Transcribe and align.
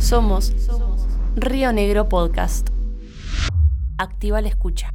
Somos 0.00 0.52
Río 1.36 1.72
Negro 1.72 2.08
Podcast. 2.08 2.68
Activa 3.98 4.40
la 4.40 4.48
escucha. 4.48 4.90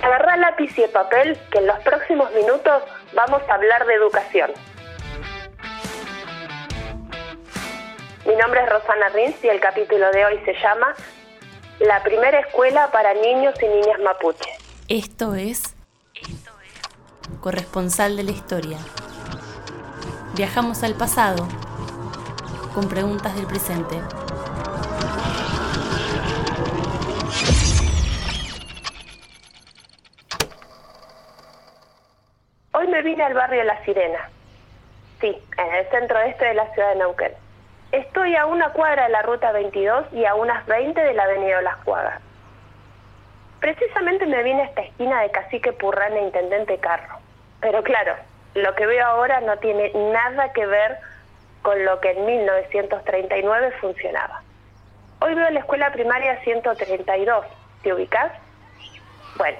Agarra 0.00 0.36
lápiz 0.36 0.78
y 0.78 0.88
papel 0.88 1.36
que 1.50 1.58
en 1.58 1.66
los 1.66 1.78
próximos 1.80 2.30
minutos 2.34 2.82
vamos 3.14 3.42
a 3.48 3.54
hablar 3.54 3.84
de 3.84 3.94
educación. 3.94 4.50
Mi 8.24 8.36
nombre 8.36 8.62
es 8.62 8.70
Rosana 8.70 9.08
Rins 9.12 9.44
y 9.44 9.48
el 9.48 9.60
capítulo 9.60 10.10
de 10.12 10.24
hoy 10.24 10.38
se 10.44 10.54
llama 10.54 10.94
La 11.80 12.02
primera 12.04 12.38
escuela 12.38 12.90
para 12.92 13.12
niños 13.12 13.54
y 13.60 13.66
niñas 13.66 13.98
mapuche. 14.02 14.50
Esto 14.88 15.34
es 15.34 15.74
Corresponsal 17.40 18.16
de 18.16 18.22
la 18.22 18.30
Historia. 18.30 18.78
Viajamos 20.34 20.82
al 20.82 20.94
pasado 20.94 21.46
con 22.74 22.88
preguntas 22.88 23.34
del 23.34 23.46
presente. 23.46 24.00
Hoy 32.72 32.86
me 32.88 33.02
vine 33.02 33.22
al 33.24 33.34
barrio 33.34 33.62
La 33.64 33.84
Sirena. 33.84 34.30
Sí, 35.20 35.36
en 35.58 35.74
el 35.74 35.90
centro 35.90 36.18
este 36.20 36.46
de 36.46 36.54
la 36.54 36.72
ciudad 36.72 36.94
de 36.94 36.96
Neuquén. 37.00 37.32
Estoy 37.92 38.34
a 38.34 38.46
una 38.46 38.70
cuadra 38.70 39.02
de 39.04 39.10
la 39.10 39.20
ruta 39.20 39.52
22 39.52 40.14
y 40.14 40.24
a 40.24 40.34
unas 40.34 40.64
20 40.64 40.98
de 40.98 41.12
la 41.12 41.24
avenida 41.24 41.60
Las 41.60 41.76
Cuagas. 41.84 42.22
Precisamente 43.60 44.24
me 44.24 44.42
vine 44.42 44.62
a 44.62 44.64
esta 44.64 44.80
esquina 44.80 45.20
de 45.20 45.30
Cacique 45.30 45.74
Purrán 45.74 46.14
e 46.14 46.22
Intendente 46.22 46.78
Carro. 46.78 47.18
Pero 47.60 47.82
claro, 47.82 48.14
lo 48.54 48.74
que 48.74 48.86
veo 48.86 49.06
ahora 49.06 49.40
no 49.40 49.56
tiene 49.58 49.90
nada 49.94 50.52
que 50.52 50.66
ver 50.66 50.98
con 51.62 51.84
lo 51.84 52.00
que 52.00 52.10
en 52.10 52.26
1939 52.26 53.72
funcionaba. 53.80 54.42
Hoy 55.20 55.34
veo 55.34 55.50
la 55.50 55.60
escuela 55.60 55.92
primaria 55.92 56.40
132. 56.42 57.46
¿Te 57.82 57.92
ubicás? 57.92 58.32
Bueno, 59.36 59.58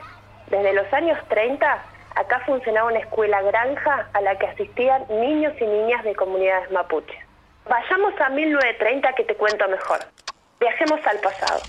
desde 0.49 0.73
los 0.73 0.93
años 0.93 1.19
30 1.29 1.83
acá 2.17 2.41
funcionaba 2.41 2.89
una 2.89 2.99
escuela 2.99 3.41
granja 3.43 4.09
a 4.13 4.21
la 4.21 4.37
que 4.37 4.47
asistían 4.47 5.07
niños 5.09 5.55
y 5.61 5.65
niñas 5.65 6.05
de 6.05 6.15
comunidades 6.15 6.71
mapuches. 6.71 7.19
Vayamos 7.69 8.21
a 8.21 8.29
1930 8.29 9.13
que 9.15 9.25
te 9.25 9.37
cuento 9.37 9.69
mejor. 9.69 10.01
Viajemos 10.61 11.01
al 11.07 11.19
pasado. 11.19 11.61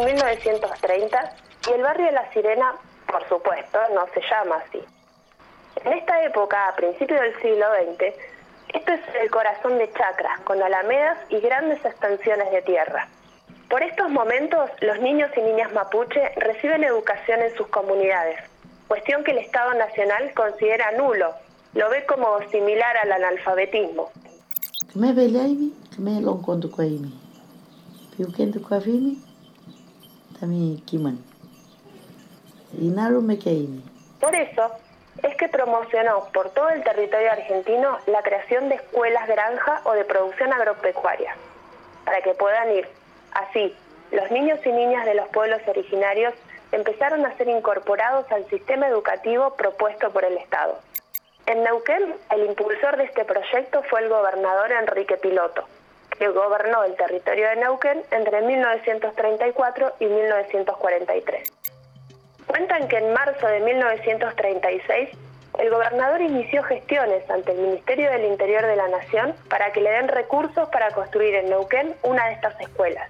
En 0.00 0.06
1930 0.06 1.32
y 1.68 1.72
el 1.72 1.82
barrio 1.82 2.06
de 2.06 2.12
La 2.12 2.32
Sirena, 2.32 2.74
por 3.06 3.26
supuesto, 3.28 3.78
no 3.94 4.06
se 4.14 4.20
llama 4.22 4.62
así. 4.66 4.80
En 5.84 5.92
esta 5.92 6.24
época, 6.24 6.68
a 6.68 6.76
principios 6.76 7.20
del 7.20 7.40
siglo 7.40 7.66
XX, 7.82 8.14
esto 8.74 8.92
es 8.92 9.00
el 9.20 9.30
corazón 9.30 9.78
de 9.78 9.92
chacras, 9.92 10.40
con 10.40 10.62
alamedas 10.62 11.18
y 11.28 11.40
grandes 11.40 11.84
extensiones 11.84 12.50
de 12.50 12.62
tierra. 12.62 13.08
Por 13.68 13.82
estos 13.82 14.10
momentos, 14.10 14.70
los 14.80 15.00
niños 15.00 15.30
y 15.36 15.40
niñas 15.40 15.72
mapuche 15.72 16.30
reciben 16.36 16.82
educación 16.82 17.40
en 17.42 17.54
sus 17.56 17.68
comunidades, 17.68 18.40
cuestión 18.88 19.22
que 19.22 19.32
el 19.32 19.38
Estado 19.38 19.74
Nacional 19.74 20.32
considera 20.34 20.92
nulo, 20.92 21.34
lo 21.74 21.88
ve 21.90 22.04
como 22.06 22.38
similar 22.50 22.96
al 22.96 23.12
analfabetismo. 23.12 24.10
Por 34.20 34.34
eso 34.34 34.70
es 35.22 35.36
que 35.36 35.48
promocionó 35.48 36.28
por 36.32 36.50
todo 36.50 36.70
el 36.70 36.82
territorio 36.82 37.32
argentino 37.32 37.98
la 38.06 38.22
creación 38.22 38.68
de 38.68 38.76
escuelas 38.76 39.26
granja 39.28 39.82
o 39.84 39.92
de 39.92 40.04
producción 40.04 40.52
agropecuaria, 40.52 41.34
para 42.04 42.22
que 42.22 42.32
puedan 42.34 42.70
ir. 42.72 42.88
Así, 43.32 43.74
los 44.12 44.30
niños 44.30 44.58
y 44.64 44.72
niñas 44.72 45.04
de 45.06 45.14
los 45.14 45.28
pueblos 45.28 45.60
originarios 45.66 46.34
empezaron 46.72 47.24
a 47.26 47.36
ser 47.36 47.48
incorporados 47.48 48.30
al 48.30 48.48
sistema 48.48 48.88
educativo 48.88 49.54
propuesto 49.54 50.10
por 50.10 50.24
el 50.24 50.36
Estado. 50.38 50.78
En 51.46 51.62
Neuquén, 51.64 52.14
el 52.30 52.46
impulsor 52.46 52.96
de 52.96 53.04
este 53.04 53.24
proyecto 53.24 53.82
fue 53.90 54.00
el 54.00 54.08
gobernador 54.08 54.70
Enrique 54.72 55.16
Piloto, 55.16 55.64
que 56.20 56.28
gobernó 56.28 56.84
el 56.84 56.94
territorio 56.96 57.48
de 57.48 57.56
Neuquén 57.56 58.02
entre 58.10 58.42
1934 58.42 59.94
y 60.00 60.04
1943. 60.04 61.50
Cuentan 62.46 62.88
que 62.88 62.98
en 62.98 63.14
marzo 63.14 63.46
de 63.46 63.60
1936 63.60 65.08
el 65.58 65.70
gobernador 65.70 66.20
inició 66.20 66.62
gestiones 66.64 67.28
ante 67.30 67.52
el 67.52 67.60
Ministerio 67.60 68.10
del 68.10 68.26
Interior 68.26 68.66
de 68.66 68.76
la 68.76 68.88
Nación 68.88 69.34
para 69.48 69.72
que 69.72 69.80
le 69.80 69.90
den 69.92 70.08
recursos 70.08 70.68
para 70.68 70.90
construir 70.90 71.36
en 71.36 71.48
Neuquén 71.48 71.96
una 72.02 72.26
de 72.26 72.34
estas 72.34 72.60
escuelas. 72.60 73.08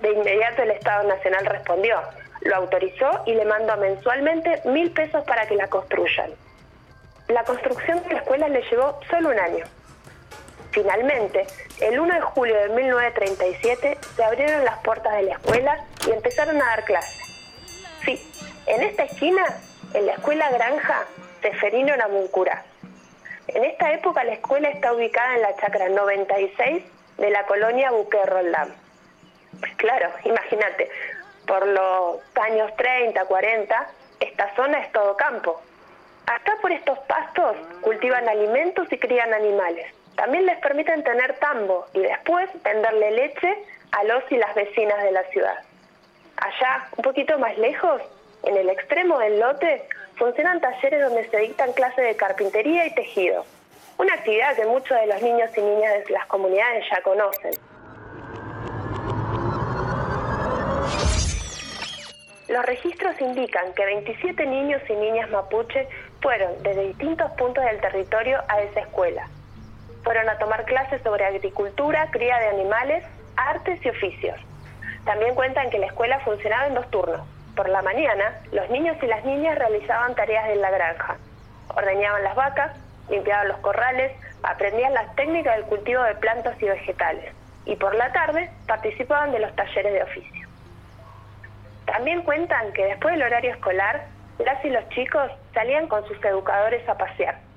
De 0.00 0.10
inmediato 0.10 0.62
el 0.62 0.70
Estado 0.70 1.06
Nacional 1.06 1.44
respondió, 1.44 2.00
lo 2.40 2.56
autorizó 2.56 3.22
y 3.26 3.34
le 3.34 3.44
mandó 3.44 3.76
mensualmente 3.76 4.62
mil 4.64 4.92
pesos 4.92 5.24
para 5.24 5.46
que 5.46 5.56
la 5.56 5.66
construyan. 5.66 6.30
La 7.28 7.44
construcción 7.44 8.02
de 8.04 8.14
la 8.14 8.20
escuela 8.20 8.48
le 8.48 8.62
llevó 8.62 8.98
solo 9.10 9.28
un 9.28 9.38
año. 9.38 9.66
Finalmente, 10.70 11.46
el 11.80 11.98
1 11.98 12.14
de 12.14 12.20
julio 12.20 12.54
de 12.60 12.68
1937 12.68 13.98
se 14.16 14.24
abrieron 14.24 14.64
las 14.64 14.78
puertas 14.80 15.14
de 15.14 15.22
la 15.22 15.32
escuela 15.32 15.84
y 16.06 16.10
empezaron 16.10 16.60
a 16.60 16.66
dar 16.66 16.84
clases. 16.84 17.18
Sí, 18.04 18.20
en 18.66 18.82
esta 18.82 19.04
esquina, 19.04 19.44
en 19.94 20.06
la 20.06 20.12
escuela 20.12 20.50
Granja 20.50 21.04
Seferino 21.40 21.96
Namuncura. 21.96 22.64
En 23.48 23.64
esta 23.64 23.92
época 23.92 24.24
la 24.24 24.34
escuela 24.34 24.68
está 24.68 24.92
ubicada 24.92 25.36
en 25.36 25.42
la 25.42 25.56
chacra 25.56 25.88
96 25.88 26.84
de 27.16 27.30
la 27.30 27.46
colonia 27.46 27.90
Buque 27.90 28.24
Roldán. 28.26 28.74
Pues 29.58 29.74
claro, 29.76 30.10
imagínate, 30.24 30.90
por 31.46 31.66
los 31.66 32.18
años 32.34 32.76
30, 32.76 33.24
40, 33.24 33.86
esta 34.20 34.54
zona 34.54 34.80
es 34.80 34.92
todo 34.92 35.16
campo. 35.16 35.60
Acá 36.26 36.52
por 36.60 36.70
estos 36.72 36.98
pastos 37.00 37.56
cultivan 37.80 38.28
alimentos 38.28 38.86
y 38.92 38.98
crían 38.98 39.32
animales. 39.32 39.86
También 40.18 40.46
les 40.46 40.58
permiten 40.58 41.04
tener 41.04 41.38
tambo 41.38 41.86
y 41.92 42.00
después 42.00 42.50
venderle 42.64 43.12
leche 43.12 43.56
a 43.92 44.02
los 44.02 44.24
y 44.32 44.36
las 44.36 44.52
vecinas 44.52 45.00
de 45.04 45.12
la 45.12 45.22
ciudad. 45.30 45.54
Allá, 46.36 46.88
un 46.96 47.04
poquito 47.04 47.38
más 47.38 47.56
lejos, 47.56 48.02
en 48.42 48.56
el 48.56 48.68
extremo 48.68 49.20
del 49.20 49.38
lote, 49.38 49.84
funcionan 50.16 50.60
talleres 50.60 51.02
donde 51.02 51.28
se 51.30 51.36
dictan 51.36 51.72
clases 51.72 52.04
de 52.04 52.16
carpintería 52.16 52.86
y 52.86 52.94
tejido, 52.96 53.46
una 53.96 54.14
actividad 54.14 54.56
que 54.56 54.66
muchos 54.66 54.98
de 54.98 55.06
los 55.06 55.22
niños 55.22 55.56
y 55.56 55.60
niñas 55.60 56.04
de 56.04 56.12
las 56.12 56.26
comunidades 56.26 56.84
ya 56.90 57.00
conocen. 57.02 57.52
Los 62.48 62.66
registros 62.66 63.20
indican 63.20 63.72
que 63.74 63.84
27 63.84 64.46
niños 64.46 64.82
y 64.88 64.94
niñas 64.94 65.30
mapuche 65.30 65.86
fueron 66.20 66.60
desde 66.64 66.88
distintos 66.88 67.30
puntos 67.34 67.64
del 67.64 67.80
territorio 67.80 68.42
a 68.48 68.62
esa 68.62 68.80
escuela. 68.80 69.28
Fueron 70.02 70.28
a 70.28 70.38
tomar 70.38 70.64
clases 70.64 71.02
sobre 71.02 71.24
agricultura, 71.24 72.08
cría 72.10 72.38
de 72.38 72.48
animales, 72.48 73.04
artes 73.36 73.84
y 73.84 73.88
oficios. 73.88 74.36
También 75.04 75.34
cuentan 75.34 75.70
que 75.70 75.78
la 75.78 75.86
escuela 75.86 76.20
funcionaba 76.20 76.66
en 76.66 76.74
dos 76.74 76.90
turnos. 76.90 77.26
Por 77.56 77.68
la 77.68 77.82
mañana, 77.82 78.40
los 78.52 78.68
niños 78.70 78.96
y 79.02 79.06
las 79.06 79.24
niñas 79.24 79.58
realizaban 79.58 80.14
tareas 80.14 80.48
en 80.50 80.60
la 80.60 80.70
granja. 80.70 81.16
Ordeñaban 81.74 82.22
las 82.22 82.34
vacas, 82.34 82.72
limpiaban 83.08 83.48
los 83.48 83.58
corrales, 83.58 84.12
aprendían 84.42 84.94
las 84.94 85.14
técnicas 85.16 85.56
del 85.56 85.64
cultivo 85.66 86.02
de 86.02 86.14
plantas 86.16 86.60
y 86.62 86.66
vegetales. 86.66 87.34
Y 87.64 87.76
por 87.76 87.94
la 87.94 88.12
tarde 88.12 88.50
participaban 88.66 89.32
de 89.32 89.40
los 89.40 89.54
talleres 89.56 89.92
de 89.92 90.02
oficio. 90.02 90.48
También 91.86 92.22
cuentan 92.22 92.72
que 92.72 92.84
después 92.84 93.14
del 93.14 93.22
horario 93.22 93.52
escolar, 93.52 94.06
las 94.38 94.64
y 94.64 94.70
los 94.70 94.88
chicos 94.90 95.30
salían 95.54 95.88
con 95.88 96.06
sus 96.06 96.22
educadores 96.24 96.86
a 96.88 96.96
pasear. 96.96 97.47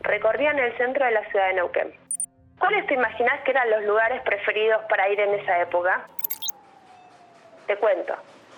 Recorrían 0.00 0.58
el 0.58 0.76
centro 0.76 1.04
de 1.04 1.12
la 1.12 1.24
ciudad 1.30 1.48
de 1.48 1.54
Neuquén. 1.54 1.94
¿Cuáles 2.58 2.86
te 2.86 2.94
imaginas 2.94 3.40
que 3.44 3.50
eran 3.52 3.70
los 3.70 3.84
lugares 3.84 4.20
preferidos 4.22 4.82
para 4.88 5.08
ir 5.08 5.20
en 5.20 5.34
esa 5.34 5.60
época? 5.60 6.06
Te 7.66 7.76
cuento. 7.76 8.14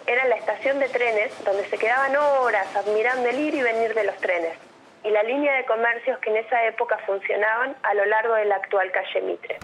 Era 0.07 0.25
la 0.27 0.37
estación 0.37 0.79
de 0.79 0.89
trenes 0.89 1.33
donde 1.45 1.65
se 1.67 1.79
quedaban 1.79 2.17
horas 2.17 2.75
admirando 2.75 3.29
el 3.29 3.39
ir 3.39 3.55
y 3.55 3.63
venir 3.63 3.95
de 3.95 4.05
los 4.05 4.17
trenes 4.17 4.57
y 5.05 5.11
la 5.11 5.23
línea 5.23 5.55
de 5.57 5.65
comercios 5.65 6.19
que 6.19 6.31
en 6.31 6.37
esa 6.37 6.65
época 6.67 6.99
funcionaban 7.07 7.77
a 7.83 7.95
lo 7.95 8.05
largo 8.07 8.35
de 8.35 8.45
la 8.47 8.57
actual 8.57 8.91
calle 8.93 9.23
Mitre. 9.23 9.59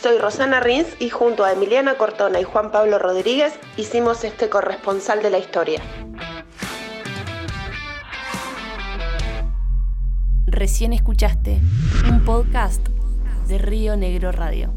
Soy 0.00 0.18
Rosana 0.18 0.60
Rins 0.60 1.00
y 1.00 1.10
junto 1.10 1.44
a 1.44 1.52
Emiliana 1.52 1.96
Cortona 1.96 2.38
y 2.38 2.44
Juan 2.44 2.70
Pablo 2.70 2.98
Rodríguez 2.98 3.58
hicimos 3.76 4.22
este 4.24 4.48
corresponsal 4.48 5.22
de 5.22 5.30
la 5.30 5.38
historia. 5.38 5.80
Recién 10.56 10.94
escuchaste 10.94 11.60
un 12.10 12.24
podcast 12.24 12.88
de 13.46 13.58
Río 13.58 13.94
Negro 13.94 14.32
Radio. 14.32 14.72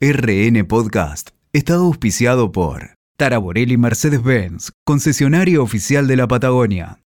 RN 0.00 0.66
Podcast 0.66 1.32
está 1.52 1.74
auspiciado 1.74 2.50
por 2.50 2.94
Taraborelli 3.18 3.76
Mercedes-Benz, 3.76 4.72
concesionario 4.86 5.62
oficial 5.62 6.06
de 6.06 6.16
la 6.16 6.28
Patagonia. 6.28 6.96